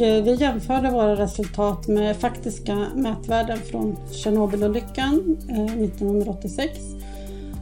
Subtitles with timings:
[0.00, 6.80] Eh, vi jämförde våra resultat med faktiska mätvärden från Tjernobylolyckan eh, 1986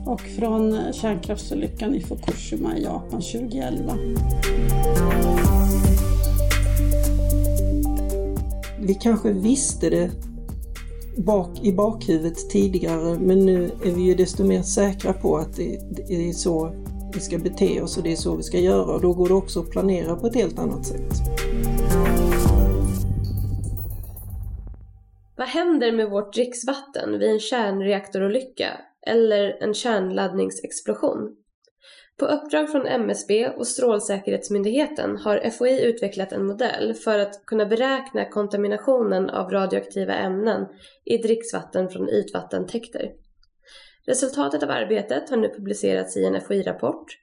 [0.07, 3.93] och från kärnkraftsolyckan i Fukushima i Japan 2011.
[8.81, 10.11] Vi kanske visste det
[11.17, 15.81] bak, i bakhuvudet tidigare men nu är vi ju desto mer säkra på att det,
[16.09, 16.73] det är så
[17.17, 19.35] vi ska bete oss och det är så vi ska göra och då går det
[19.35, 21.13] också att planera på ett helt annat sätt.
[25.37, 31.37] Vad händer med vårt dricksvatten vid en kärnreaktorolycka eller en kärnladdningsexplosion?
[32.19, 38.25] På uppdrag från MSB och Strålsäkerhetsmyndigheten har FOI utvecklat en modell för att kunna beräkna
[38.25, 40.67] kontaminationen av radioaktiva ämnen
[41.05, 43.11] i dricksvatten från ytvattentäkter.
[44.07, 47.19] Resultatet av arbetet har nu publicerats i en FOI-rapport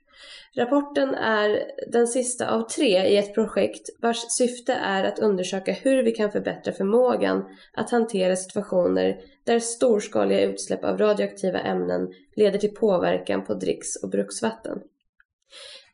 [0.55, 6.03] Rapporten är den sista av tre i ett projekt vars syfte är att undersöka hur
[6.03, 12.73] vi kan förbättra förmågan att hantera situationer där storskaliga utsläpp av radioaktiva ämnen leder till
[12.73, 14.80] påverkan på dricks och bruksvatten.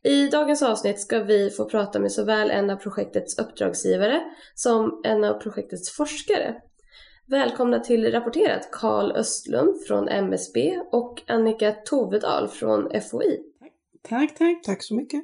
[0.04, 4.22] I dagens avsnitt ska vi få prata med såväl en av projektets uppdragsgivare
[4.56, 6.56] som en av projektets forskare.
[7.30, 13.40] Välkomna till Rapporterat Karl Östlund från MSB och Annika Tovedal från FOI.
[14.10, 14.64] Tack, tack.
[14.64, 15.22] Tack så mycket.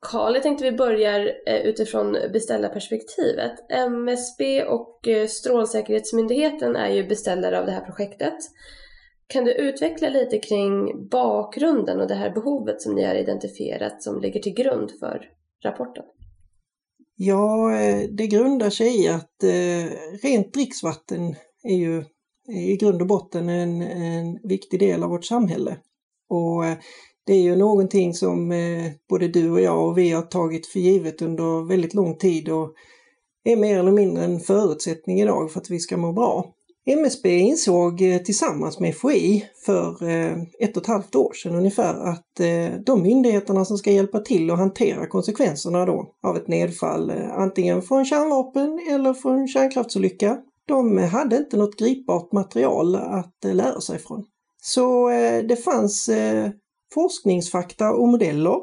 [0.00, 3.70] Karl, jag tänkte vi börjar eh, utifrån beställarperspektivet.
[3.70, 8.38] MSB och eh, Strålsäkerhetsmyndigheten är ju beställare av det här projektet.
[9.26, 14.20] Kan du utveckla lite kring bakgrunden och det här behovet som ni har identifierat som
[14.20, 15.30] ligger till grund för
[15.64, 16.04] rapporten?
[17.16, 19.44] Ja, eh, det grundar sig i att
[20.22, 21.34] rent dricksvatten
[21.66, 21.98] är ju
[22.48, 25.76] eh, i grund och botten en, en viktig del av vårt samhälle.
[26.28, 26.76] Och eh,
[27.26, 30.80] det är ju någonting som eh, både du och jag och vi har tagit för
[30.80, 32.74] givet under väldigt lång tid och
[33.44, 36.52] är mer eller mindre en förutsättning idag för att vi ska må bra.
[36.88, 39.96] MSB insåg tillsammans med FOI för
[40.58, 42.40] ett och ett halvt år sedan ungefär att
[42.86, 48.04] de myndigheterna som ska hjälpa till att hantera konsekvenserna då av ett nedfall, antingen från
[48.04, 54.24] kärnvapen eller från kärnkraftsolycka, de hade inte något gripbart material att eh, lära sig från.
[54.62, 56.50] Så eh, det fanns eh,
[56.94, 58.56] forskningsfakta och modeller.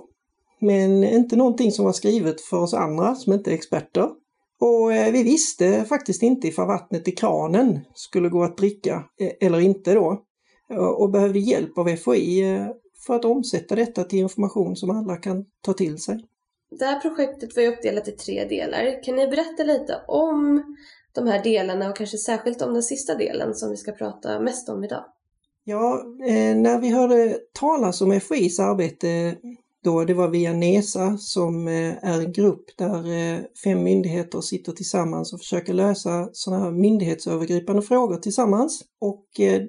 [0.60, 4.10] Men inte någonting som var skrivet för oss andra som inte är experter.
[4.60, 9.04] Och vi visste faktiskt inte ifall vattnet i kranen skulle gå att dricka
[9.42, 10.22] eller inte då.
[10.98, 12.44] Och behövde hjälp av FOI
[13.06, 16.26] för att omsätta detta till information som alla kan ta till sig.
[16.80, 19.04] Det här projektet var ju uppdelat i tre delar.
[19.04, 20.64] Kan ni berätta lite om
[21.16, 24.70] de här delarna och kanske särskilt om den sista delen som vi ska prata mest
[24.70, 25.06] om idag?
[25.64, 29.36] Ja, eh, när vi hörde talas om FOIs arbete
[29.84, 34.72] då, det var via NESA som eh, är en grupp där eh, fem myndigheter sitter
[34.72, 38.82] tillsammans och försöker lösa sådana här myndighetsövergripande frågor tillsammans.
[39.02, 39.62] Och eh,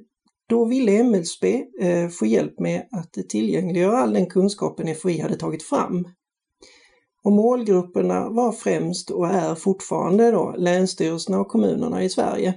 [0.49, 5.63] då ville MSB eh, få hjälp med att tillgängliggöra all den kunskapen FOI hade tagit
[5.63, 6.09] fram.
[7.25, 12.55] Och målgrupperna var främst och är fortfarande då länsstyrelserna och kommunerna i Sverige.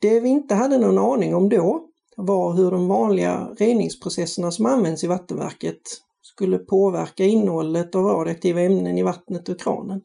[0.00, 5.04] Det vi inte hade någon aning om då var hur de vanliga reningsprocesserna som används
[5.04, 5.80] i vattenverket
[6.22, 10.00] skulle påverka innehållet av radioaktiva ämnen i vattnet och kranen.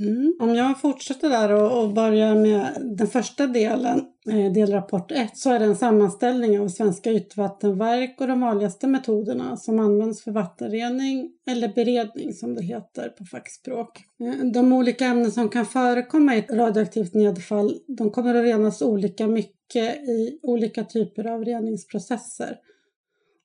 [0.00, 0.36] Mm.
[0.40, 5.50] Om jag fortsätter där och, och börjar med den första delen, eh, delrapport 1, så
[5.50, 11.30] är det en sammanställning av svenska ytvattenverk och de vanligaste metoderna som används för vattenrening
[11.46, 14.00] eller beredning som det heter på fackspråk.
[14.20, 18.82] Eh, de olika ämnen som kan förekomma i ett radioaktivt nedfall, de kommer att renas
[18.82, 22.56] olika mycket i olika typer av reningsprocesser.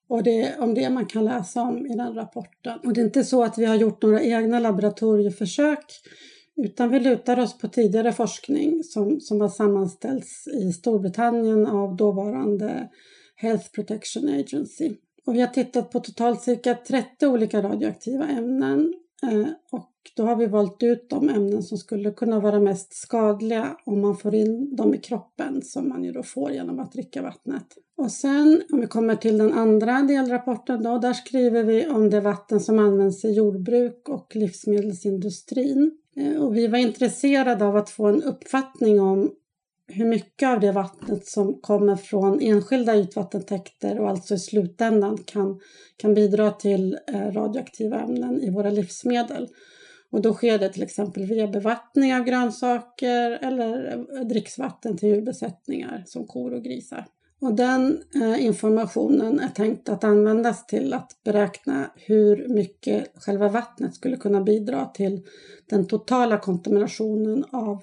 [0.08, 2.78] Och det är om det man kan läsa om i den rapporten.
[2.84, 5.84] Och det är inte så att vi har gjort några egna laboratorieförsök
[6.56, 12.88] utan vi lutar oss på tidigare forskning som, som har sammanställts i Storbritannien av dåvarande
[13.36, 14.94] Health Protection Agency.
[15.26, 20.36] Och vi har tittat på totalt cirka 30 olika radioaktiva ämnen eh, och då har
[20.36, 24.76] vi valt ut de ämnen som skulle kunna vara mest skadliga om man får in
[24.76, 27.66] dem i kroppen som man ju då får genom att dricka vattnet.
[27.96, 32.20] Och sen om vi kommer till den andra delrapporten då, där skriver vi om det
[32.20, 35.98] vatten som används i jordbruk och livsmedelsindustrin.
[36.16, 39.30] Eh, och vi var intresserade av att få en uppfattning om
[39.88, 45.60] hur mycket av det vattnet som kommer från enskilda ytvattentäkter och alltså i slutändan kan,
[45.96, 49.48] kan bidra till eh, radioaktiva ämnen i våra livsmedel.
[50.10, 56.02] Och då sker det till exempel via bevattning av grönsaker eller eh, dricksvatten till djurbesättningar
[56.06, 57.06] som kor och grisar.
[57.42, 63.94] Och den eh, informationen är tänkt att användas till att beräkna hur mycket själva vattnet
[63.94, 65.22] skulle kunna bidra till
[65.66, 67.82] den totala kontaminationen av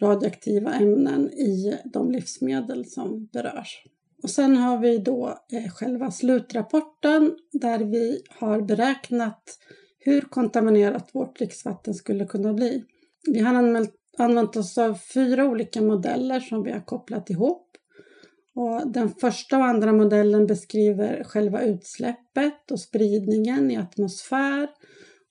[0.00, 3.84] radioaktiva ämnen i de livsmedel som berörs.
[4.22, 9.58] Och sen har vi då eh, själva slutrapporten där vi har beräknat
[9.98, 12.84] hur kontaminerat vårt dricksvatten skulle kunna bli.
[13.32, 17.61] Vi har anmält, använt oss av fyra olika modeller som vi har kopplat ihop.
[18.54, 24.68] Och den första och andra modellen beskriver själva utsläppet och spridningen i atmosfär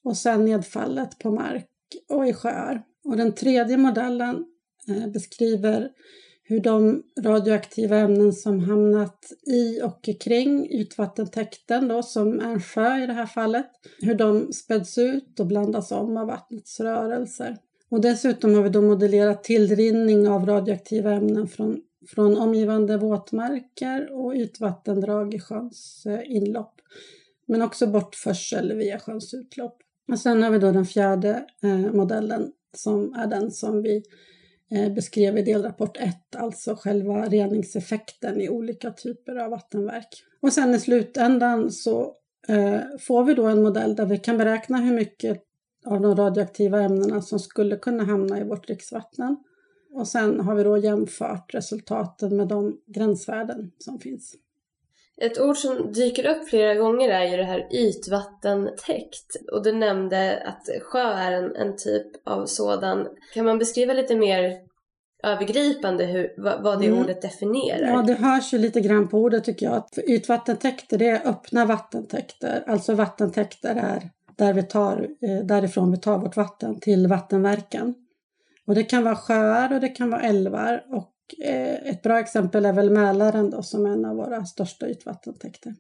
[0.04, 1.68] och sen nedfallet på mark
[2.10, 2.84] och i sjöar.
[3.04, 4.46] Och den tredje modellen
[4.88, 5.90] eh, beskriver
[6.44, 13.04] hur de radioaktiva ämnen som hamnat i och kring ytvattentäkten då, som är en sjö
[13.04, 13.68] i det här fallet,
[14.00, 17.58] hur de späds ut och blandas om av vattnets rörelser.
[17.90, 24.34] Och dessutom har vi då modellerat tillrinning av radioaktiva ämnen från, från omgivande våtmarker och
[24.34, 26.82] ytvattendrag i sjöns eh, inlopp.
[27.46, 29.78] Men också bortförsel via sjöns utlopp.
[30.12, 34.04] Och sen har vi då den fjärde eh, modellen som är den som vi
[34.72, 40.24] Eh, beskrev i delrapport 1, alltså själva reningseffekten i olika typer av vattenverk.
[40.42, 42.16] Och sen i slutändan så
[42.48, 45.44] eh, får vi då en modell där vi kan beräkna hur mycket
[45.86, 49.38] av de radioaktiva ämnena som skulle kunna hamna i vårt dricksvatten.
[49.94, 54.36] Och sen har vi då jämfört resultaten med de gränsvärden som finns.
[55.22, 59.36] Ett ord som dyker upp flera gånger är ju det här ytvattentäkt.
[59.52, 63.08] Och du nämnde att sjö är en, en typ av sådan.
[63.34, 64.58] Kan man beskriva lite mer
[65.24, 67.00] övergripande hur, vad, det mm.
[67.00, 67.88] ordet definierar?
[67.88, 69.84] Ja, det hörs ju lite grann på ordet tycker jag.
[69.96, 72.64] För ytvattentäkter det är öppna vattentäkter.
[72.68, 77.96] Alltså vattentäkter är där vi tar, eh, därifrån vi tar vårt vatten till vattenverken.
[78.72, 82.66] Och det kan vara sjöar och det kan vara älvar och Eh, ett bra exempel
[82.66, 85.74] är väl Mälaren då, som är en av våra största ytvattentäkter.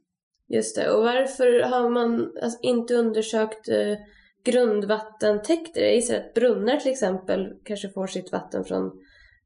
[0.47, 3.97] Just det, och varför har man alltså inte undersökt eh,
[4.43, 5.81] grundvattentäkter?
[5.81, 8.91] Jag gissar att brunnar till exempel kanske får sitt vatten från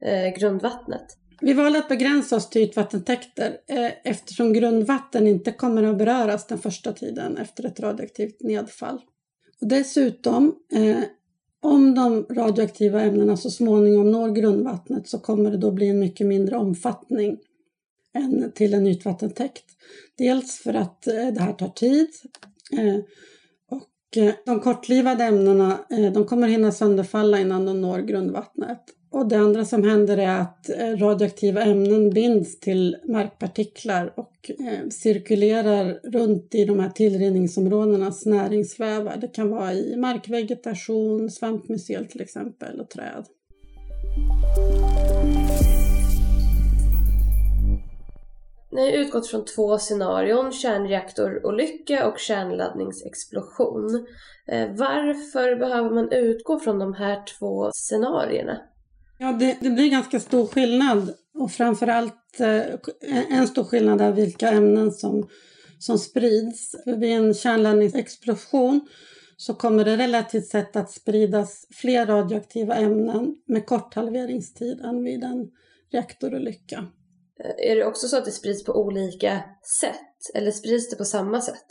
[0.01, 1.05] eh, grundvattnet.
[1.41, 6.57] Vi valde att begränsa oss till ytvattentäkter eh, eftersom grundvatten inte kommer att beröras den
[6.57, 9.01] första tiden efter ett radioaktivt nedfall.
[9.61, 10.99] Och dessutom eh,
[11.61, 16.27] om de radioaktiva ämnena så småningom når grundvattnet så kommer det då bli en mycket
[16.27, 17.37] mindre omfattning
[18.13, 19.65] än till en ytvattentäkt.
[20.17, 22.07] Dels för att eh, det här tar tid
[22.71, 23.03] eh,
[23.69, 25.79] och eh, de kortlivade ämnena
[26.13, 28.83] de kommer hinna sönderfalla innan de når grundvattnet.
[29.15, 34.89] Och det andra som händer är att eh, radioaktiva ämnen binds till markpartiklar och eh,
[34.89, 39.17] cirkulerar runt i de här tillrinningsområdenas näringsvävar.
[39.17, 43.25] Det kan vara i markvegetation, svampmycel till exempel och träd.
[48.71, 54.05] Ni har utgått från två scenarion, kärnreaktorolycka och kärnladdningsexplosion.
[54.47, 58.61] Eh, varför behöver man utgå från de här två scenarierna?
[59.17, 64.49] Ja, det, det blir ganska stor skillnad och framförallt eh, en stor skillnad är vilka
[64.49, 65.29] ämnen som,
[65.79, 66.75] som sprids.
[66.85, 68.87] Vid en kärnladdningsexplosion
[69.37, 75.23] så kommer det relativt sett att spridas fler radioaktiva ämnen med kort halveringstid än vid
[75.23, 75.51] en
[75.91, 76.87] reaktorolycka.
[77.43, 79.43] Eh, är det också så att det sprids på olika
[79.81, 81.65] sätt eller sprids det på samma sätt?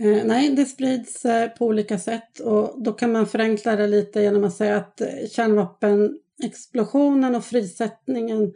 [0.00, 4.20] Eh, nej, det sprids eh, på olika sätt och då kan man förenkla det lite
[4.20, 8.54] genom att säga att kärnvapen explosionen och frisättningen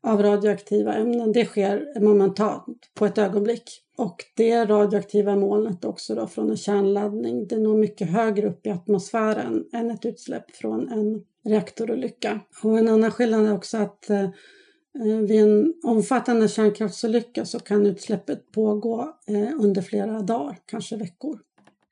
[0.00, 3.84] av radioaktiva ämnen, det sker momentant på ett ögonblick.
[3.96, 8.70] Och det radioaktiva molnet också då från en kärnladdning, det når mycket högre upp i
[8.70, 12.40] atmosfären än ett utsläpp från en reaktorolycka.
[12.62, 14.28] Och en annan skillnad är också att eh,
[15.28, 21.40] vid en omfattande kärnkraftsolycka så kan utsläppet pågå eh, under flera dagar, kanske veckor.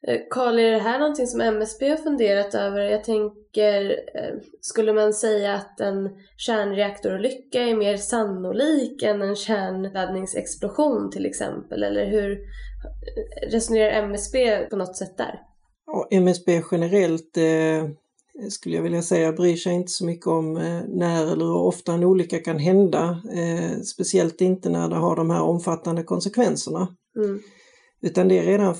[0.06, 2.80] Eh, Karl, är det här någonting som MSB har funderat över?
[2.80, 11.10] Jag tänker, eh, skulle man säga att en kärnreaktorolycka är mer sannolik än en kärnladdningsexplosion
[11.10, 11.82] till exempel?
[11.82, 15.42] Eller hur eh, resonerar MSB på något sätt där?
[15.86, 17.88] Ja, MSB generellt eh,
[18.50, 21.92] skulle jag vilja säga bryr sig inte så mycket om eh, när eller hur ofta
[21.92, 23.22] en olycka kan hända.
[23.32, 26.88] Eh, speciellt inte när det har de här omfattande konsekvenserna.
[27.16, 27.40] Mm.
[28.00, 28.74] Utan det är redan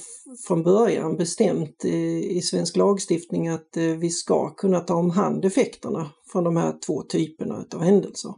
[0.47, 6.11] från början bestämt i, svensk lagstiftning att eh, vi ska kunna ta om hand effekterna
[6.33, 8.35] från de här två typerna av händelser.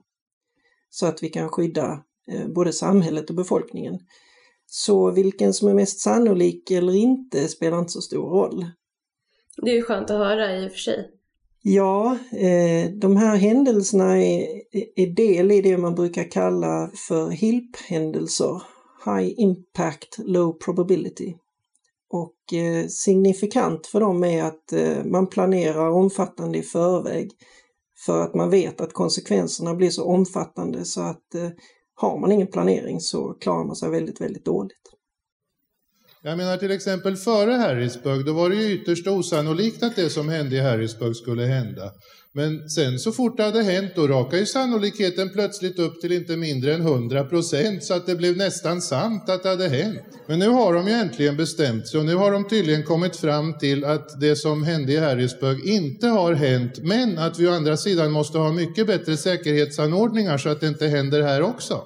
[0.90, 3.98] Så att vi kan skydda eh, både samhället och befolkningen.
[4.66, 8.66] Så vilken som är mest sannolik eller inte spelar inte så stor roll.
[9.62, 11.10] Det är ju skönt att höra i och för sig.
[11.62, 14.46] Ja, eh, de här händelserna är,
[14.96, 18.62] är del i det man brukar kalla för HILP-händelser,
[19.08, 21.34] High Impact Low Probability.
[22.10, 27.30] Och eh, signifikant för dem är att eh, man planerar omfattande i förväg
[28.06, 31.48] för att man vet att konsekvenserna blir så omfattande så att eh,
[31.94, 34.97] har man ingen planering så klarar man sig väldigt, väldigt dåligt.
[36.22, 40.28] Jag menar till exempel före Harrisburg, då var det ju ytterst osannolikt att det som
[40.28, 41.90] hände i Harrisburg skulle hända.
[42.32, 46.36] Men sen så fort det hade hänt, då rakade ju sannolikheten plötsligt upp till inte
[46.36, 50.00] mindre än 100 procent, så att det blev nästan sant att det hade hänt.
[50.26, 53.58] Men nu har de ju äntligen bestämt sig och nu har de tydligen kommit fram
[53.58, 57.76] till att det som hände i Harrisburg inte har hänt, men att vi å andra
[57.76, 61.84] sidan måste ha mycket bättre säkerhetsanordningar så att det inte händer här också.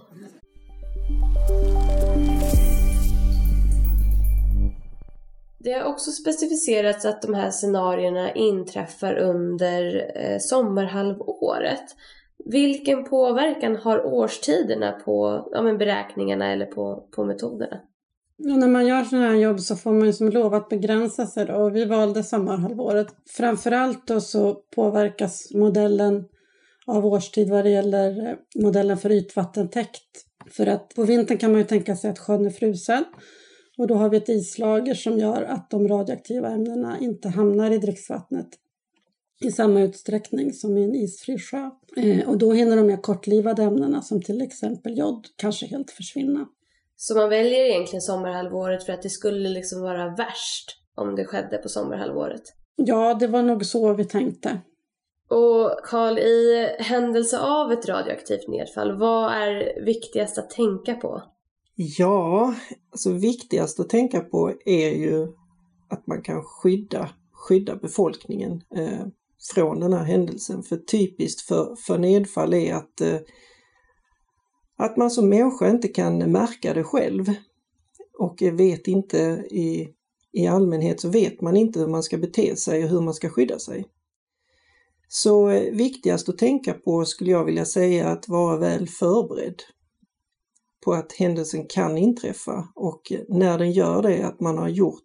[5.64, 11.84] Det har också specificerats att de här scenarierna inträffar under eh, sommarhalvåret.
[12.44, 17.80] Vilken påverkan har årstiderna på ja, men beräkningarna eller på, på metoderna?
[18.36, 21.26] Ja, när man gör sådana här jobb så får man ju som lov att begränsa
[21.26, 21.54] sig då.
[21.54, 23.06] Och vi valde sommarhalvåret.
[23.30, 26.24] Framförallt då så påverkas modellen
[26.86, 30.26] av årstid vad det gäller eh, modellen för ytvattentäkt.
[30.50, 33.04] För att på vintern kan man ju tänka sig att sjön är frusen.
[33.78, 37.78] Och då har vi ett islager som gör att de radioaktiva ämnena inte hamnar i
[37.78, 38.48] dricksvattnet
[39.44, 41.70] i samma utsträckning som i en isfri sjö.
[41.96, 46.46] Eh, och då hinner de mer kortlivade ämnena som till exempel jod kanske helt försvinna.
[46.96, 51.58] Så man väljer egentligen sommarhalvåret för att det skulle liksom vara värst om det skedde
[51.58, 52.42] på sommarhalvåret?
[52.76, 54.60] Ja, det var nog så vi tänkte.
[55.28, 61.22] Och Karl, i händelse av ett radioaktivt nedfall, vad är viktigast att tänka på?
[61.74, 62.54] Ja,
[62.90, 65.32] alltså viktigast att tänka på är ju
[65.88, 69.06] att man kan skydda, skydda befolkningen eh,
[69.54, 70.62] från den här händelsen.
[70.62, 73.18] För typiskt för, för nedfall är att, eh,
[74.76, 77.34] att man som människa inte kan märka det själv
[78.18, 79.18] och vet inte
[79.50, 79.88] i,
[80.32, 83.28] i allmänhet så vet man inte hur man ska bete sig och hur man ska
[83.28, 83.86] skydda sig.
[85.08, 89.62] Så eh, viktigast att tänka på skulle jag vilja säga att vara väl förberedd
[90.84, 95.04] på att händelsen kan inträffa och när den gör det att man har gjort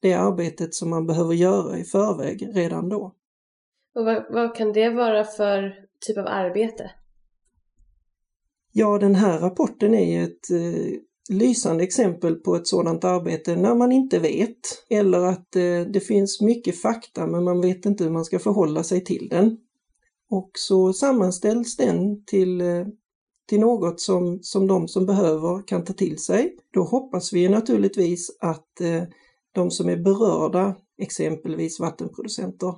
[0.00, 3.14] det arbetet som man behöver göra i förväg redan då.
[3.94, 5.74] Och vad, vad kan det vara för
[6.06, 6.90] typ av arbete?
[8.72, 10.98] Ja, den här rapporten är ju ett eh,
[11.28, 16.40] lysande exempel på ett sådant arbete när man inte vet eller att eh, det finns
[16.40, 19.56] mycket fakta men man vet inte hur man ska förhålla sig till den.
[20.30, 22.86] Och så sammanställs den till eh,
[23.48, 26.56] till något som, som de som behöver kan ta till sig.
[26.70, 29.02] Då hoppas vi naturligtvis att eh,
[29.52, 32.74] de som är berörda, exempelvis vattenproducenter,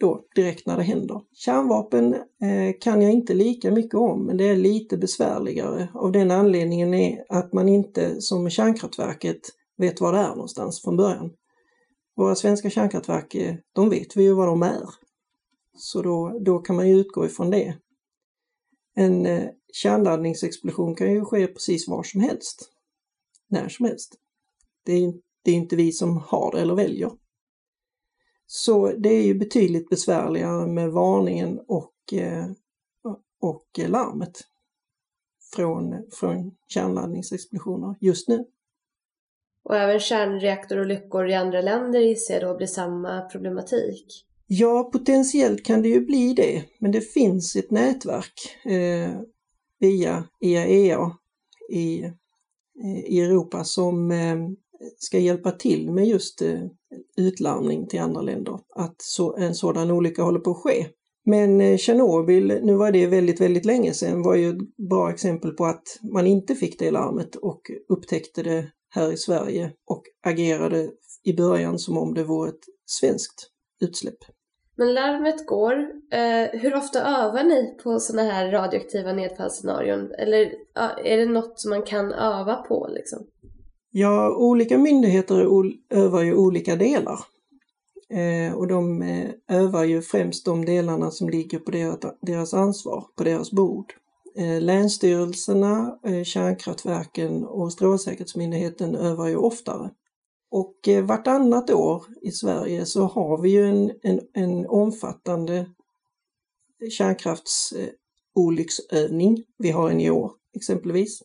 [0.00, 1.20] då direkt när det händer.
[1.32, 5.88] Kärnvapen eh, kan jag inte lika mycket om, men det är lite besvärligare.
[5.94, 9.40] Av den anledningen är att man inte som kärnkraftverket
[9.76, 11.30] vet var det är någonstans från början.
[12.16, 14.88] Våra svenska kärnkraftverk, eh, de vet vi ju var de är.
[15.76, 17.76] Så då, då kan man ju utgå ifrån det.
[18.94, 22.70] En eh, kärnladdningsexplosion kan ju ske precis var som helst.
[23.48, 24.21] När som helst.
[24.84, 25.12] Det är,
[25.44, 27.10] det är inte vi som har det eller väljer.
[28.46, 32.46] Så det är ju betydligt besvärligare med varningen och, eh,
[33.40, 34.40] och larmet
[35.54, 38.44] från, från kärnladdningsexplosioner just nu.
[39.64, 44.26] Och även kärnreaktorolyckor i andra länder gissar jag då blir samma problematik?
[44.46, 49.20] Ja, potentiellt kan det ju bli det, men det finns ett nätverk eh,
[49.78, 51.16] via IAEA
[51.70, 52.04] i,
[53.06, 54.36] i Europa som eh,
[54.98, 56.60] ska hjälpa till med just eh,
[57.16, 60.86] utlarmning till andra länder, att så, en sådan olycka håller på att ske.
[61.24, 65.50] Men eh, Tjernobyl, nu var det väldigt, väldigt länge sedan, var ju ett bra exempel
[65.50, 70.90] på att man inte fick det larmet och upptäckte det här i Sverige och agerade
[71.24, 73.48] i början som om det vore ett svenskt
[73.80, 74.18] utsläpp.
[74.76, 75.72] Men larmet går.
[76.12, 80.12] Eh, hur ofta övar ni på sådana här radioaktiva nedfallsscenarion?
[80.18, 80.52] Eller
[81.04, 83.26] är det något som man kan öva på liksom?
[83.94, 85.46] Ja, olika myndigheter
[85.90, 87.18] övar ju olika delar.
[88.10, 91.70] Eh, och de eh, övar ju främst de delarna som ligger på
[92.20, 93.92] deras ansvar, på deras bord.
[94.36, 99.90] Eh, länsstyrelserna, eh, kärnkraftverken och Strålsäkerhetsmyndigheten övar ju oftare.
[100.50, 105.66] Och eh, vartannat år i Sverige så har vi ju en, en, en omfattande
[106.90, 109.32] kärnkraftsolycksövning.
[109.32, 111.22] Eh, vi har en i år exempelvis.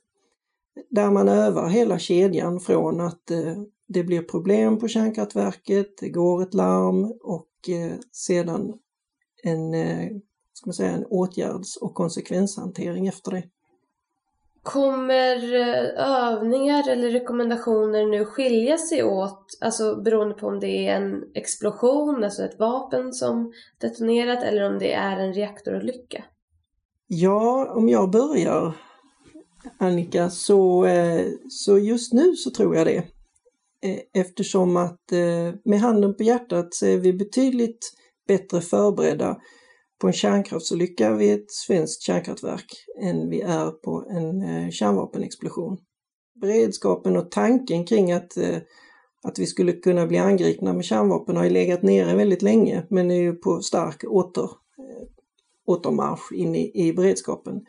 [0.89, 3.31] Där man övar hela kedjan från att
[3.87, 7.49] det blir problem på kärnkraftverket, det går ett larm och
[8.11, 8.73] sedan
[9.43, 9.73] en
[10.57, 13.43] ska man säga, en åtgärds och konsekvenshantering efter det.
[14.63, 20.95] Kommer eh, övningar eller rekommendationer nu skilja sig åt, alltså beroende på om det är
[20.95, 26.23] en explosion, alltså ett vapen som detonerat, eller om det är en reaktorolycka?
[27.07, 28.73] Ja, om jag börjar
[29.77, 33.03] Annika, så, eh, så just nu så tror jag det.
[33.83, 37.93] Eh, eftersom att eh, med handen på hjärtat så är vi betydligt
[38.27, 39.37] bättre förberedda
[40.01, 42.65] på en kärnkraftsolycka vid ett svenskt kärnkraftverk
[43.01, 45.77] än vi är på en kärnvapenexplosion.
[46.41, 48.37] Beredskapen och tanken kring att,
[49.23, 53.11] att vi skulle kunna bli angripna med kärnvapen har ju legat nere väldigt länge men
[53.11, 54.49] är ju på stark åter,
[55.65, 57.61] återmarsch in i, i beredskapen.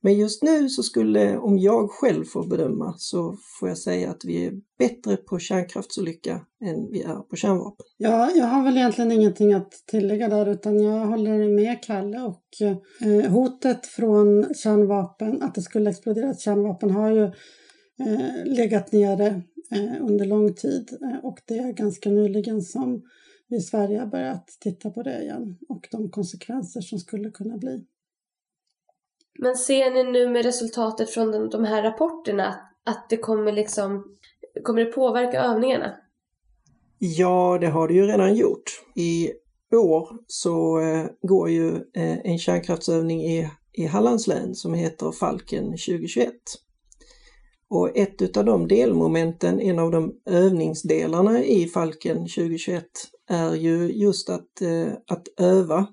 [0.00, 4.24] Men just nu så skulle, om jag själv får bedöma, så får jag säga att
[4.24, 7.86] vi är bättre på kärnkraftsolycka än vi är på kärnvapen.
[7.96, 12.44] Ja, jag har väl egentligen ingenting att tillägga där utan jag håller med Kalle och
[12.60, 17.24] eh, hotet från kärnvapen, att det skulle explodera ett kärnvapen har ju
[18.06, 19.26] eh, legat nere
[19.70, 23.02] eh, under lång tid eh, och det är ganska nyligen som
[23.48, 27.58] vi i Sverige har börjat titta på det igen och de konsekvenser som skulle kunna
[27.58, 27.84] bli.
[29.38, 34.04] Men ser ni nu med resultatet från de, här rapporterna att det kommer liksom,
[34.64, 35.94] kommer det påverka övningarna?
[36.98, 38.82] Ja, det har det ju redan gjort.
[38.94, 39.30] I
[39.76, 45.64] år så eh, går ju eh, en kärnkraftsövning i, i Hallands län som heter Falken
[45.64, 46.32] 2021.
[47.70, 52.84] Och ett av de delmomenten, en av de övningsdelarna i Falken 2021
[53.28, 55.86] är ju just att, eh, att öva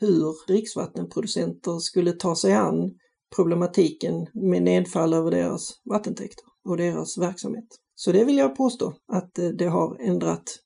[0.00, 2.94] hur dricksvattenproducenter skulle ta sig an
[3.36, 7.68] problematiken med nedfall över deras vattentäkter och deras verksamhet.
[7.94, 10.58] Så det vill jag påstå att eh, det har ändrat,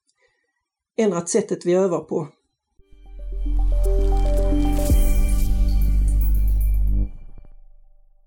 [0.97, 2.29] ändrat sättet vi övar på.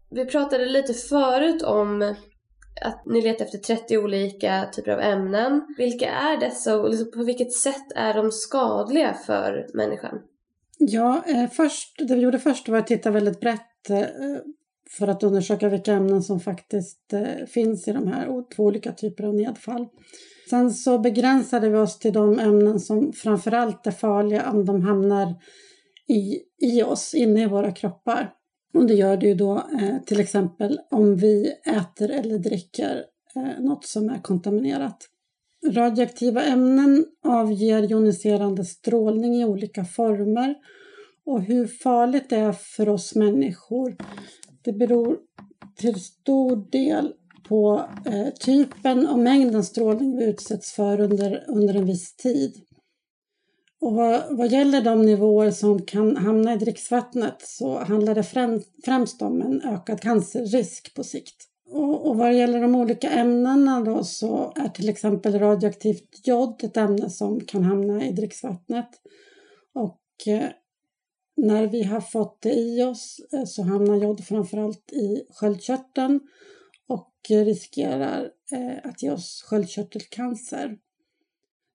[0.09, 2.15] Vi pratade lite förut om
[2.81, 5.75] att ni letar efter 30 olika typer av ämnen.
[5.77, 10.21] Vilka är dessa och liksom på vilket sätt är de skadliga för människan?
[10.77, 14.05] Ja, eh, först, det vi gjorde först var att titta väldigt brett eh,
[14.89, 19.23] för att undersöka vilka ämnen som faktiskt eh, finns i de här två olika typer
[19.23, 19.87] av nedfall.
[20.49, 25.35] Sen så begränsade vi oss till de ämnen som framförallt är farliga om de hamnar
[26.07, 28.33] i, i oss, inne i våra kroppar.
[28.73, 33.03] Och det gör det ju då eh, till exempel om vi äter eller dricker
[33.35, 35.09] eh, något som är kontaminerat.
[35.71, 40.55] Radioaktiva ämnen avger joniserande strålning i olika former
[41.25, 43.95] och hur farligt det är för oss människor
[44.65, 45.17] det beror
[45.75, 47.13] till stor del
[47.47, 52.61] på eh, typen och mängden strålning vi utsätts för under, under en viss tid.
[53.81, 58.69] Och vad, vad gäller de nivåer som kan hamna i dricksvattnet så handlar det främst,
[58.85, 61.35] främst om en ökad cancerrisk på sikt.
[61.69, 66.77] Och, och vad gäller de olika ämnena då så är till exempel radioaktivt jod ett
[66.77, 68.89] ämne som kan hamna i dricksvattnet.
[69.73, 70.49] Och eh,
[71.37, 76.19] när vi har fått det i oss eh, så hamnar jod framförallt i sköldkörteln
[76.87, 80.77] och riskerar eh, att ge oss sköldkörtelcancer.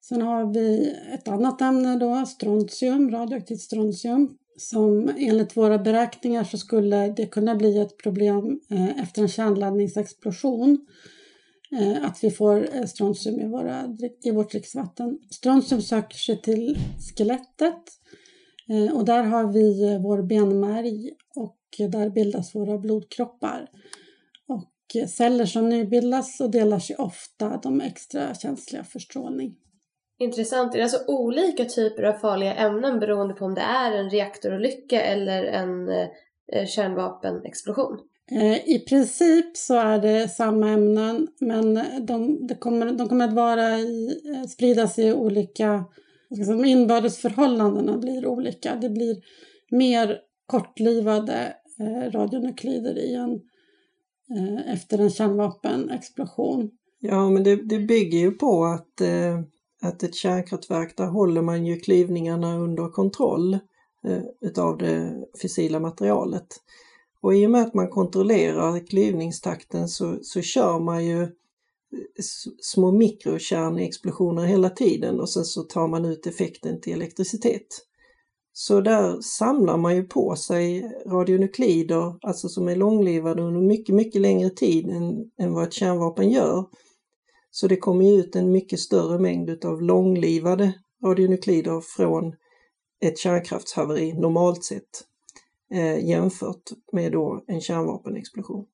[0.00, 6.58] Sen har vi ett annat ämne då, strontium, radioaktivt strontium, som enligt våra beräkningar så
[6.58, 10.86] skulle det kunna bli ett problem eh, efter en kärnladdningsexplosion.
[11.80, 15.18] Eh, att vi får eh, strontium i, våra, i vårt dricksvatten.
[15.30, 17.82] Strontium söker sig till skelettet
[18.92, 21.58] och där har vi vår benmärg och
[21.90, 23.70] där bildas våra blodkroppar.
[24.46, 29.56] Och celler som nybildas och delar sig ofta, de är extra känsliga för strålning.
[30.20, 30.74] Intressant.
[30.74, 35.02] Är det alltså olika typer av farliga ämnen beroende på om det är en reaktorolycka
[35.02, 37.98] eller en eh, kärnvapenexplosion?
[38.30, 41.74] Eh, I princip så är det samma ämnen men
[42.06, 45.84] de, de, kommer, de kommer att vara i, eh, spridas i olika...
[46.32, 48.76] Liksom inbördesförhållandena blir olika.
[48.76, 49.16] Det blir
[49.70, 53.32] mer kortlivade eh, radionuklider i en,
[54.36, 56.70] eh, efter en kärnvapenexplosion.
[57.00, 59.40] Ja, men det, det bygger ju på att eh
[59.80, 63.54] att ett kärnkraftverk, där håller man ju klyvningarna under kontroll
[64.06, 66.46] eh, utav det fissila materialet.
[67.20, 71.28] Och i och med att man kontrollerar klyvningstakten så, så kör man ju eh,
[72.62, 77.66] små mikrokärnexplosioner hela tiden och sen så tar man ut effekten till elektricitet.
[78.52, 84.20] Så där samlar man ju på sig radionuklider, alltså som är långlivade under mycket, mycket
[84.20, 86.66] längre tid än, än vad ett kärnvapen gör.
[87.50, 90.72] Så det kommer ju ut en mycket större mängd av långlivade
[91.04, 92.34] radionuklider från
[93.00, 95.04] ett kärnkraftshaveri normalt sett
[95.74, 98.66] eh, jämfört med då en kärnvapenexplosion.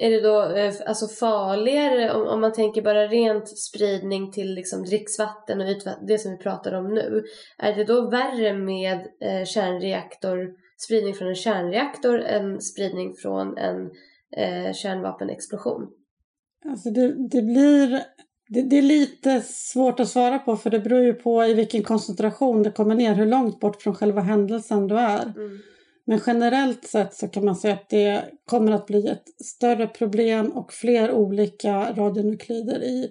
[0.00, 4.82] Är det då eh, alltså farligare om, om, man tänker bara rent spridning till liksom
[4.82, 7.24] dricksvatten och ytvatten, det som vi pratar om nu?
[7.58, 13.90] Är det då värre med eh, kärnreaktor, spridning från en kärnreaktor än spridning från en
[14.36, 15.88] eh, kärnvapenexplosion?
[16.64, 18.02] Alltså det, det blir...
[18.50, 21.82] Det, det, är lite svårt att svara på för det beror ju på i vilken
[21.82, 25.22] koncentration det kommer ner, hur långt bort från själva händelsen du är.
[25.22, 25.58] Mm.
[26.04, 30.50] Men generellt sett så kan man säga att det kommer att bli ett större problem
[30.50, 33.10] och fler olika radionuklider i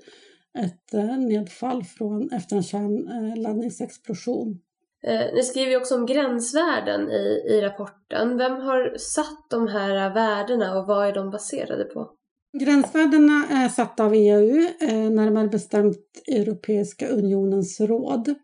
[0.59, 4.59] ett eh, nedfall från, efter en kärnladdningsexplosion.
[5.03, 8.37] Eh, ni skriver också om gränsvärden i, i rapporten.
[8.37, 12.16] Vem har satt de här värdena och vad är de baserade på?
[12.53, 18.35] Gränsvärdena är satta av EU, eh, närmare bestämt Europeiska unionens råd.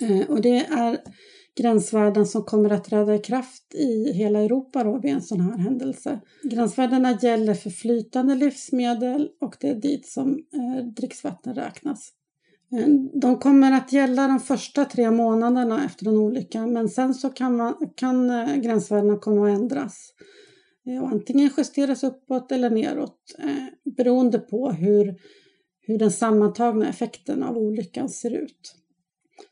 [0.00, 0.98] Eh, och det är
[1.56, 5.58] gränsvärden som kommer att träda i kraft i hela Europa då vid en sån här
[5.58, 6.20] händelse.
[6.42, 12.12] Gränsvärdena gäller för flytande livsmedel och det är dit som eh, dricksvatten räknas.
[13.20, 17.56] De kommer att gälla de första tre månaderna efter en olycka men sen så kan,
[17.56, 18.28] man, kan
[18.62, 20.12] gränsvärdena komma att ändras.
[20.86, 25.20] Eh, och antingen justeras uppåt eller neråt eh, beroende på hur,
[25.80, 28.74] hur den sammantagna effekten av olyckan ser ut.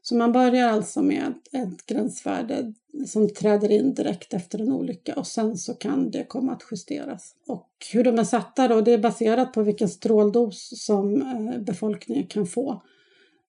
[0.03, 2.73] Så man börjar alltså med ett gränsvärde
[3.07, 7.35] som träder in direkt efter en olycka och sen så kan det komma att justeras.
[7.47, 12.27] Och hur de är satta då, det är baserat på vilken stråldos som eh, befolkningen
[12.27, 12.83] kan få.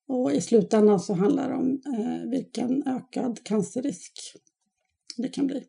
[0.07, 4.13] Och i slutändan så handlar det om eh, vilken ökad cancerrisk
[5.17, 5.63] det kan bli.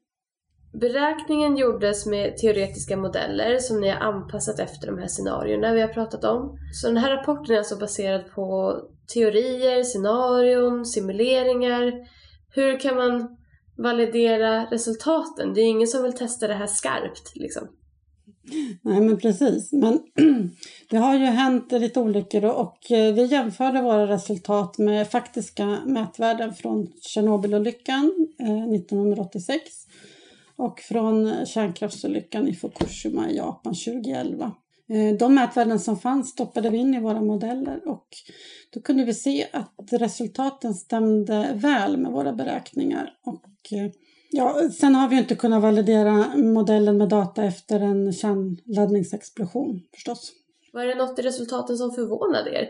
[0.72, 5.88] Beräkningen gjordes med teoretiska modeller som ni har anpassat efter de här scenarierna vi har
[5.88, 6.58] pratat om.
[6.72, 8.76] Så den här rapporten är alltså baserad på
[9.14, 11.92] teorier, scenarion, simuleringar.
[12.54, 13.36] Hur kan man
[13.78, 15.54] validera resultaten?
[15.54, 17.68] Det är ingen som vill testa det här skarpt liksom.
[18.82, 20.00] Nej men precis, men
[20.90, 26.54] det har ju hänt lite olyckor och eh, vi jämförde våra resultat med faktiska mätvärden
[26.54, 29.62] från Tjernobylolyckan eh, 1986
[30.60, 34.52] och från kärnkraftsolyckan i Fukushima i Japan 2011.
[34.88, 38.08] Eh, de mätvärden som fanns stoppade vi in i våra modeller och
[38.74, 43.12] då kunde vi se att resultaten stämde väl med våra beräkningar.
[43.22, 43.90] Och eh,
[44.30, 50.32] ja, sen har vi inte kunnat validera modellen med data efter en kärnladdningsexplosion förstås.
[50.72, 52.68] Var det något i resultaten som förvånade er?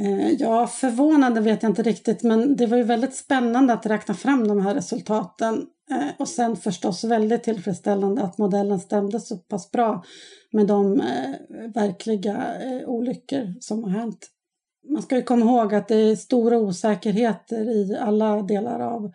[0.00, 4.14] Eh, ja, förvånande vet jag inte riktigt, men det var ju väldigt spännande att räkna
[4.14, 5.66] fram de här resultaten.
[5.90, 10.04] Eh, och sen förstås väldigt tillfredsställande att modellen stämde så pass bra
[10.50, 11.34] med de eh,
[11.74, 14.26] verkliga eh, olyckor som har hänt.
[14.88, 19.12] man ska ju komma ihåg att det är stora osäkerheter i alla delar av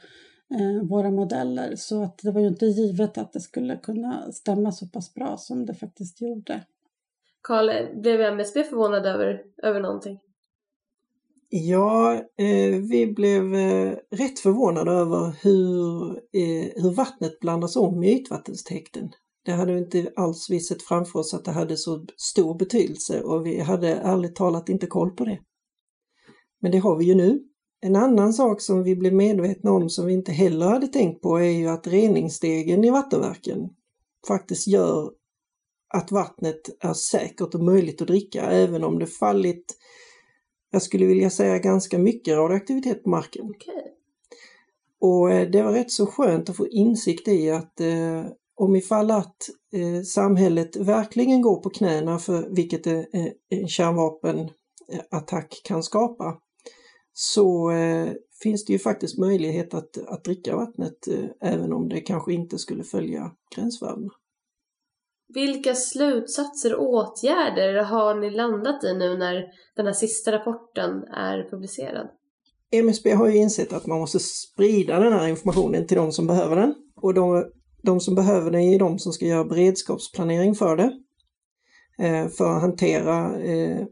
[0.90, 4.88] våra modeller så att det var ju inte givet att det skulle kunna stämma så
[4.88, 6.62] pass bra som det faktiskt gjorde.
[7.42, 10.20] Karl, blev MSB förvånad över, över någonting?
[11.56, 18.22] Ja, eh, vi blev eh, rätt förvånade över hur, eh, hur vattnet blandas om i
[18.22, 19.12] ytvattenstäkten.
[19.46, 23.22] Det hade vi inte alls vi sett framför oss att det hade så stor betydelse
[23.22, 25.40] och vi hade ärligt talat inte koll på det.
[26.62, 27.40] Men det har vi ju nu.
[27.82, 31.38] En annan sak som vi blev medvetna om som vi inte heller hade tänkt på
[31.38, 33.70] är ju att reningsstegen i vattenverken
[34.28, 35.12] faktiskt gör
[35.94, 39.76] att vattnet är säkert och möjligt att dricka även om det fallit,
[40.74, 43.46] jag skulle vilja säga ganska mycket radioaktivitet på marken.
[43.46, 43.84] Okay.
[45.00, 49.12] Och eh, det var rätt så skönt att få insikt i att eh, om ifall
[49.12, 53.02] att eh, samhället verkligen går på knäna för vilket eh,
[53.50, 56.38] en kärnvapenattack kan skapa,
[57.14, 58.10] så eh,
[58.44, 62.58] finns det ju faktiskt möjlighet att, att dricka vattnet eh, även om det kanske inte
[62.58, 64.12] skulle följa gränsvärdena.
[65.34, 71.50] Vilka slutsatser och åtgärder har ni landat i nu när den här sista rapporten är
[71.50, 72.08] publicerad?
[72.72, 76.56] MSB har ju insett att man måste sprida den här informationen till de som behöver
[76.56, 76.76] den.
[76.96, 80.92] Och de, de som behöver den är de som ska göra beredskapsplanering för det.
[81.98, 83.86] Eh, för att hantera eh,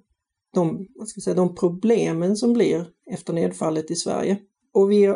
[0.53, 4.37] de, vad ska säga, de problemen som blir efter nedfallet i Sverige.
[4.73, 5.15] Och vi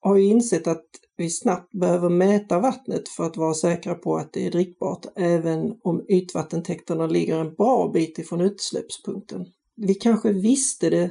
[0.00, 0.86] har ju insett att
[1.18, 5.74] vi snabbt behöver mäta vattnet för att vara säkra på att det är drickbart även
[5.82, 9.46] om ytvattentäkterna ligger en bra bit ifrån utsläppspunkten.
[9.76, 11.10] Vi kanske visste det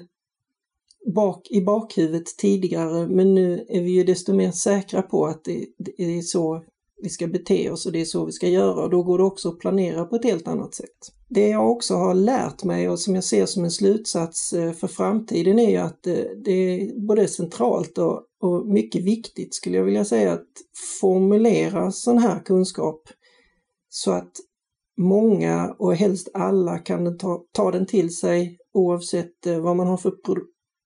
[1.15, 5.65] bak, i bakhuvudet tidigare men nu är vi ju desto mer säkra på att det,
[5.77, 6.63] det är så
[7.01, 9.23] vi ska bete oss och det är så vi ska göra och då går det
[9.23, 11.11] också att planera på ett helt annat sätt.
[11.29, 14.87] Det jag också har lärt mig och som jag ser som en slutsats eh, för
[14.87, 19.83] framtiden är ju att eh, det är både centralt och, och mycket viktigt skulle jag
[19.83, 20.47] vilja säga att
[21.01, 23.01] formulera sån här kunskap
[23.89, 24.31] så att
[24.97, 29.97] många och helst alla kan ta, ta den till sig oavsett eh, vad man har
[29.97, 30.41] för pro,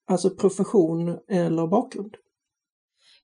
[0.07, 2.15] alltså profession eller bakgrund.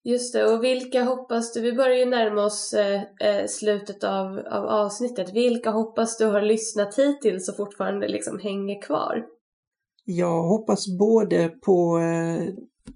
[0.04, 4.40] Just det, och vilka hoppas du, vi börjar ju närma oss eh, eh, slutet av,
[4.40, 9.26] av avsnittet, vilka hoppas du har lyssnat hittills och fortfarande liksom hänger kvar?
[10.06, 12.54] Jag hoppas både på eh,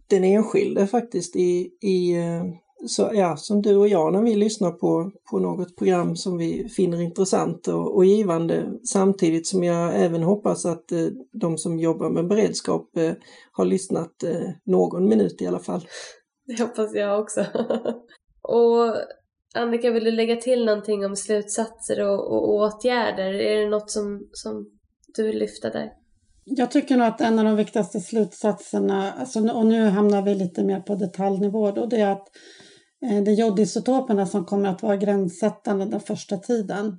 [0.07, 2.43] den enskilde faktiskt i, i eh,
[2.87, 6.69] så, ja, som du och jag när vi lyssnar på, på något program som vi
[6.69, 12.09] finner intressant och, och givande samtidigt som jag även hoppas att eh, de som jobbar
[12.09, 13.13] med beredskap eh,
[13.51, 15.87] har lyssnat eh, någon minut i alla fall.
[16.45, 17.45] Det hoppas jag också.
[18.41, 18.95] och
[19.55, 23.33] Annika, vill du lägga till någonting om slutsatser och, och åtgärder?
[23.33, 24.69] Är det något som, som
[25.15, 26.00] du vill lyfta där?
[26.43, 30.63] Jag tycker nog att en av de viktigaste slutsatserna, alltså, och nu hamnar vi lite
[30.63, 32.27] mer på detaljnivå, då, det är att
[33.05, 36.97] eh, det är jodisotoperna som kommer att vara gränssättande den första tiden.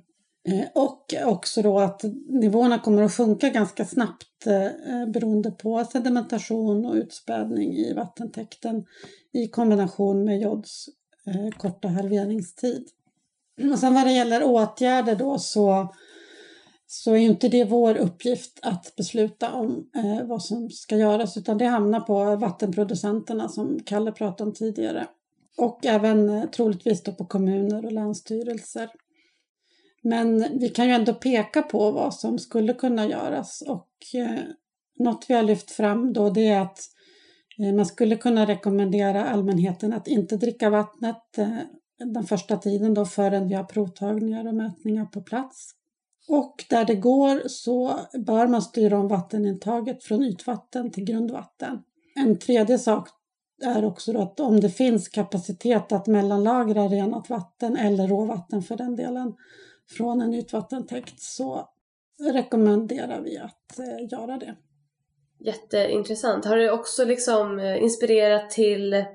[0.49, 6.85] Eh, och också då att nivåerna kommer att sjunka ganska snabbt eh, beroende på sedimentation
[6.85, 8.85] och utspädning i vattentäkten
[9.33, 10.89] i kombination med jods
[11.57, 12.87] korta halveringstid.
[13.71, 15.93] Och sen vad det gäller åtgärder då så,
[16.95, 21.57] så är inte det vår uppgift att besluta om eh, vad som ska göras utan
[21.57, 25.07] det hamnar på vattenproducenterna som Kalle pratade om tidigare.
[25.57, 28.89] Och även eh, troligtvis då på kommuner och länsstyrelser.
[30.03, 34.39] Men vi kan ju ändå peka på vad som skulle kunna göras och eh,
[34.99, 36.79] något vi har lyft fram då det är att
[37.59, 41.57] eh, man skulle kunna rekommendera allmänheten att inte dricka vattnet eh,
[42.13, 45.73] den första tiden då förrän vi har provtagningar och mätningar på plats.
[46.27, 51.83] Och där det går så bör man styra om vattenintaget från ytvatten till grundvatten.
[52.15, 53.09] En tredje sak
[53.63, 58.75] är också då att om det finns kapacitet att mellanlagra renat vatten eller råvatten för
[58.75, 59.33] den delen
[59.97, 61.69] från en ytvattentäkt så
[62.33, 64.55] rekommenderar vi att eh, göra det.
[65.39, 66.45] Jätteintressant.
[66.45, 69.05] Har det också liksom eh, inspirerat till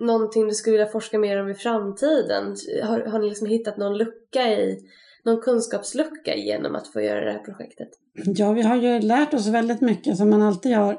[0.00, 2.56] någonting du skulle vilja forska mer om i framtiden?
[2.82, 4.78] Har, har ni liksom hittat någon lucka i
[5.26, 7.88] någon kunskapslucka genom att få göra det här projektet?
[8.14, 10.92] Ja, vi har ju lärt oss väldigt mycket som man alltid gör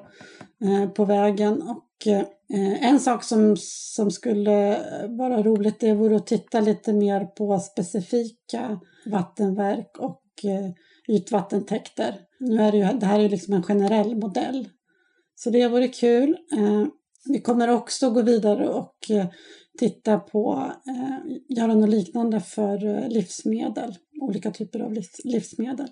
[0.64, 6.28] eh, på vägen och eh, en sak som, som skulle vara roligt det vore att
[6.28, 10.72] titta lite mer på specifika vattenverk och eh,
[11.16, 12.16] ytvattentäkter.
[12.40, 14.70] Nu är det, ju, det här är ju liksom en generell modell.
[15.36, 16.38] Så det vore kul.
[16.58, 16.86] Eh,
[17.26, 19.26] vi kommer också gå vidare och eh,
[19.80, 25.88] titta på, eh, göra något liknande för livsmedel, olika typer av livsmedel.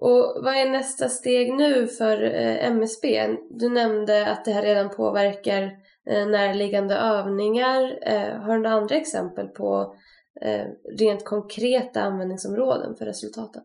[0.00, 3.36] Och vad är nästa steg nu för eh, MSB?
[3.50, 5.62] Du nämnde att det här redan påverkar
[6.10, 7.98] eh, närliggande övningar.
[8.02, 9.94] Eh, har du några andra exempel på
[10.98, 13.62] rent konkreta användningsområden för resultatet?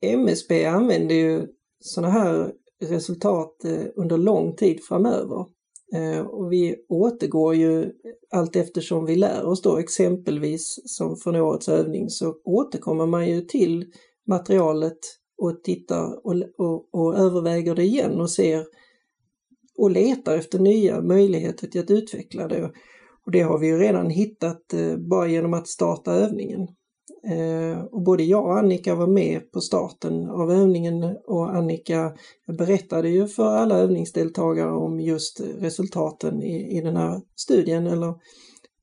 [0.00, 1.46] MSB använder ju
[1.80, 3.56] sådana här resultat
[3.94, 5.46] under lång tid framöver.
[5.92, 7.92] Eh, och vi återgår ju
[8.30, 13.40] allt eftersom vi lär oss då exempelvis som från årets övning så återkommer man ju
[13.40, 13.92] till
[14.26, 14.98] materialet
[15.38, 18.64] och tittar och, och, och överväger det igen och ser
[19.78, 22.72] och letar efter nya möjligheter till att utveckla det.
[23.26, 26.68] Och det har vi ju redan hittat eh, bara genom att starta övningen.
[27.26, 32.12] Eh, och både jag och Annika var med på starten av övningen och Annika
[32.58, 38.14] berättade ju för alla övningsdeltagare om just resultaten i, i den här studien eller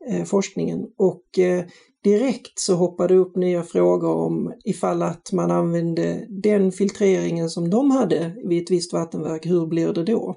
[0.09, 0.87] eh, forskningen.
[0.97, 1.63] Och eh,
[2.03, 7.91] direkt så hoppade upp nya frågor om ifall att man använde den filtreringen som de
[7.91, 10.35] hade vid ett visst vattenverk, hur blir det då?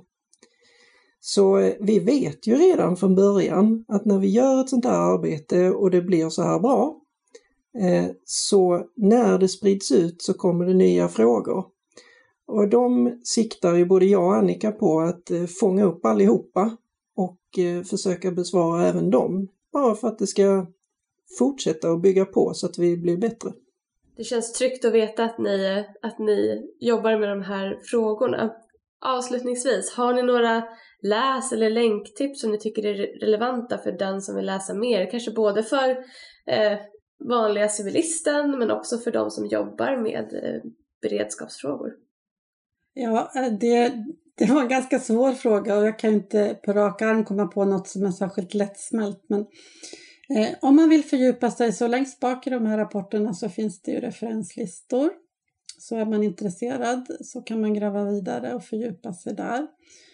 [1.21, 5.13] Så eh, vi vet ju redan från början att när vi gör ett sånt här
[5.13, 7.01] arbete och det blir så här bra,
[7.79, 11.65] Eh, så när det sprids ut så kommer det nya frågor.
[12.47, 16.77] Och de siktar ju både jag och Annika på att eh, fånga upp allihopa
[17.17, 19.49] och eh, försöka besvara även dem.
[19.73, 20.67] Bara för att det ska
[21.39, 23.53] fortsätta att bygga på så att vi blir bättre.
[24.17, 28.53] Det känns tryggt att veta att ni, att ni jobbar med de här frågorna.
[29.01, 30.63] Avslutningsvis, har ni några
[31.03, 35.11] läs eller länktips som ni tycker är relevanta för den som vill läsa mer?
[35.11, 35.91] Kanske både för
[36.47, 36.79] eh,
[37.29, 40.71] vanliga civilisten men också för de som jobbar med eh,
[41.03, 41.93] beredskapsfrågor.
[42.95, 43.93] Ja, eh, det,
[44.35, 47.65] det var en ganska svår fråga och jag kan inte på rak arm komma på
[47.65, 49.25] något som är särskilt lättsmält.
[49.29, 49.47] Men
[50.29, 53.83] Eh, om man vill fördjupa sig så längst bak i de här rapporterna så finns
[53.83, 55.11] det ju referenslistor.
[55.79, 59.67] Så är man intresserad så kan man gräva vidare och fördjupa sig där.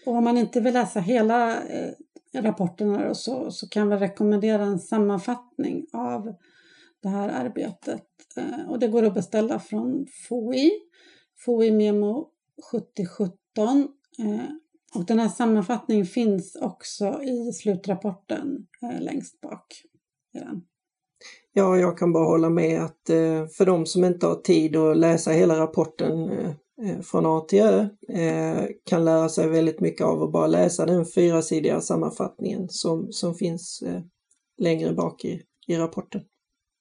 [0.07, 1.91] Och om man inte vill läsa hela eh,
[2.35, 6.35] rapporterna då, så, så kan jag rekommendera en sammanfattning av
[7.03, 8.07] det här arbetet.
[8.37, 10.71] Eh, och det går att beställa från FOI,
[11.45, 12.29] FOI Memo
[12.73, 13.39] 7017.
[14.19, 14.55] Eh,
[14.95, 19.67] och den här sammanfattningen finns också i slutrapporten eh, längst bak.
[21.53, 23.03] Ja, jag kan bara hålla med att
[23.57, 26.31] för de som inte har tid att läsa hela rapporten
[27.03, 27.89] från A till Ö
[28.85, 33.83] kan lära sig väldigt mycket av att bara läsa den fyrasidiga sammanfattningen som, som finns
[34.59, 36.23] längre bak i, i rapporten.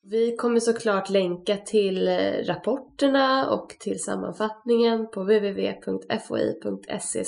[0.10, 2.10] Vi kommer såklart länka till
[2.46, 7.24] rapporterna och till sammanfattningen på www.foi.se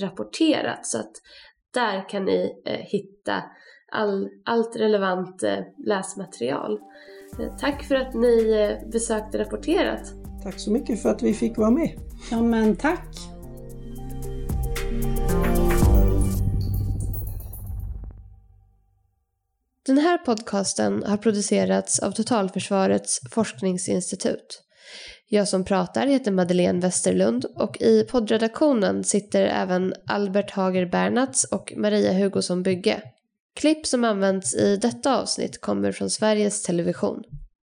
[0.00, 1.12] rapporterat så att
[1.74, 3.42] där kan ni hitta
[3.92, 6.78] all, allt relevant eh, läsmaterial.
[7.40, 10.12] Eh, tack för att ni eh, besökte Rapporterat.
[10.42, 11.90] Tack så mycket för att vi fick vara med.
[12.30, 13.35] Ja men tack.
[19.86, 24.62] Den här podcasten har producerats av Totalförsvarets forskningsinstitut.
[25.28, 31.72] Jag som pratar heter Madeleine Westerlund och i poddredaktionen sitter även Albert Hager Bernats och
[31.76, 33.02] Maria Hugosson Bygge.
[33.56, 37.22] Klipp som används i detta avsnitt kommer från Sveriges Television.